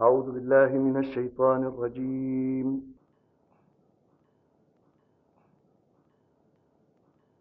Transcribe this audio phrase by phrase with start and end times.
[0.00, 2.94] أعوذ بالله من الشيطان الرجيم.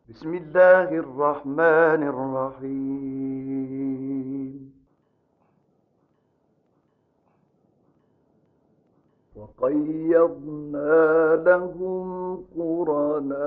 [0.09, 3.39] بسم الله الرحمن الرحيم.
[9.35, 10.99] وقيضنا
[11.35, 12.07] لهم
[12.57, 13.39] قرناء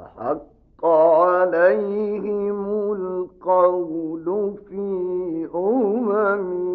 [0.00, 6.66] وحق عليهم القول في أمم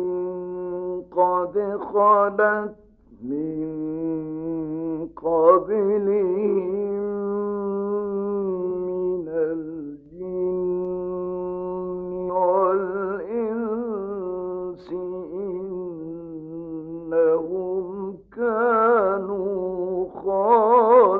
[1.12, 2.80] قد خلت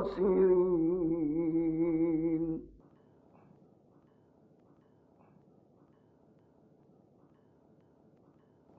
[0.02, 1.12] خاسرين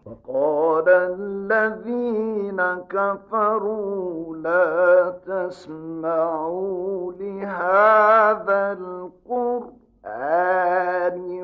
[0.07, 9.75] فقال الذين كفروا لا تسمعوا لهذا القرآن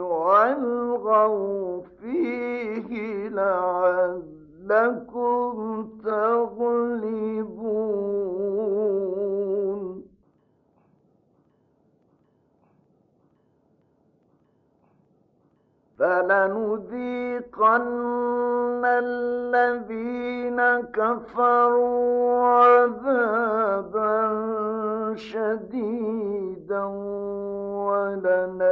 [0.00, 4.28] والغوا فيه لعلكم
[6.04, 6.67] تغلبون
[16.18, 17.84] فلنذيقن
[18.84, 20.60] الذين
[20.92, 24.14] كفروا عذابا
[25.16, 26.84] شديدا
[27.88, 28.68] ولنجزينهم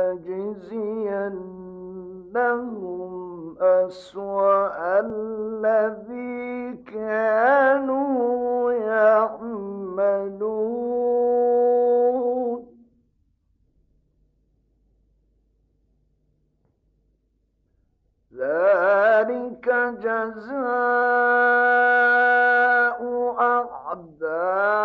[3.61, 9.87] أسوأ الذي كانوا يعملون.
[18.47, 19.67] ذلك
[20.03, 20.57] جزاء
[23.41, 24.77] أعداء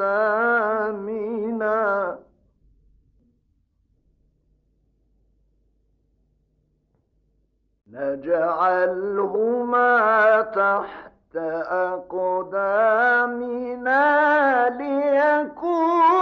[9.06, 11.36] نجعلهما تحت
[11.72, 12.80] أقدامنا
[14.70, 16.15] ليكونا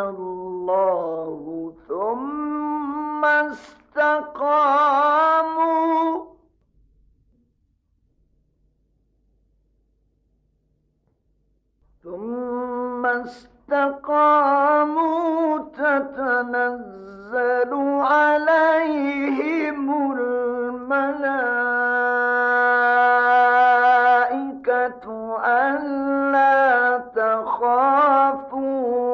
[0.00, 4.74] الله ثم استقاموا.
[12.04, 13.58] ثم استقاموا
[15.58, 17.74] تتنزل
[18.04, 21.44] عليهم الملائكة
[25.44, 29.13] ألا تخافوا.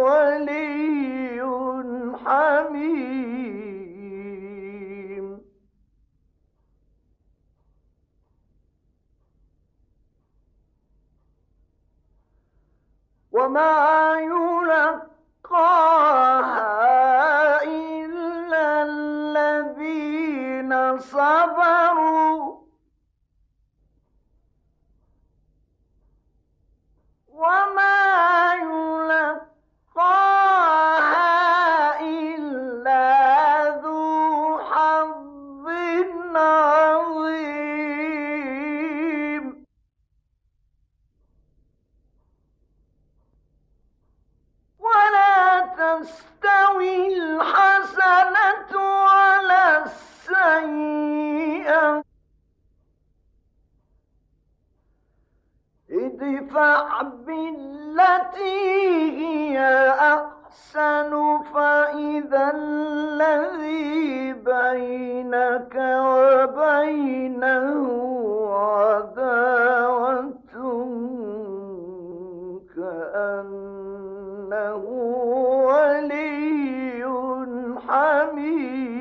[0.06, 0.66] ولي
[2.26, 3.46] حميم.
[13.32, 15.85] وما يلقى
[20.96, 21.95] pensava
[61.98, 65.76] إِذَا الذي بينك
[66.12, 67.86] وبينه
[68.54, 70.34] عداوة
[72.76, 74.76] كأنه
[75.66, 77.06] ولي
[77.88, 78.96] حميم.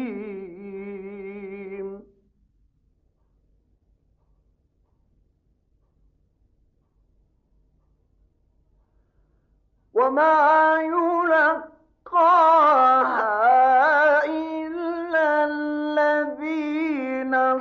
[9.94, 12.53] وما يلقى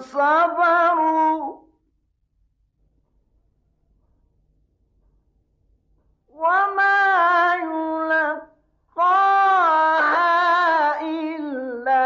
[0.04, 1.64] صبروا.
[6.30, 7.56] وما
[8.96, 9.22] يلقاها
[11.02, 12.06] إلا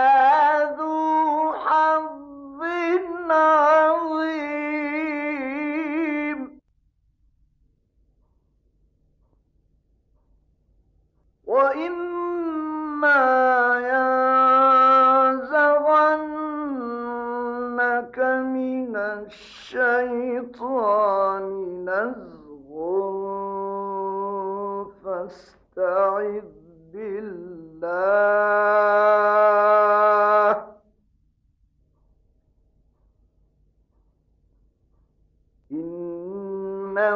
[0.77, 2.63] ذو حظ
[3.31, 4.46] عظيم.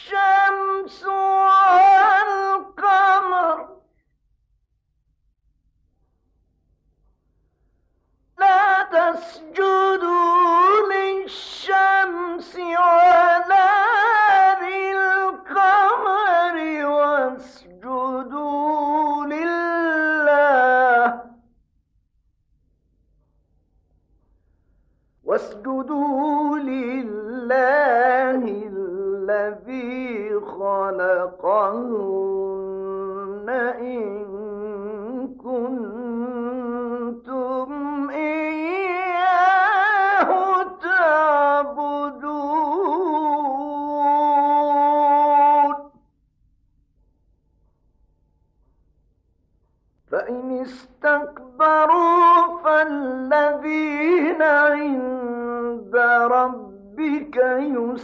[25.49, 28.43] فاسجدوا لله
[28.75, 31.88] الذي خلقهن
[33.81, 34.25] إن
[35.45, 36.90] كنتم
[38.11, 39.49] إياه
[40.83, 42.28] تعبدون.
[50.11, 51.98] فإن استكبروا
[56.32, 57.94] وأبشروا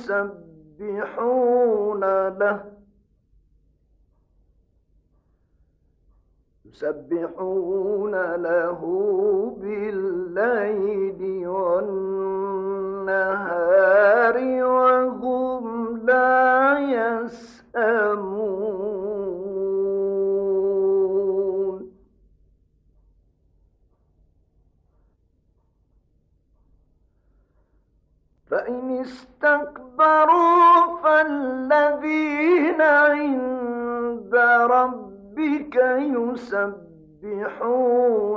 [0.81, 2.65] يسبحون له.
[6.65, 8.81] يسبحون له
[9.61, 12.54] بالليل والنهار.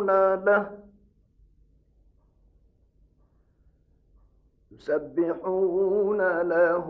[0.06, 0.66] يسبحون له
[4.72, 6.88] يسبحون له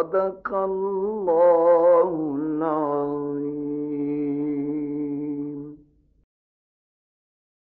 [0.00, 1.69] صدق الله العظيم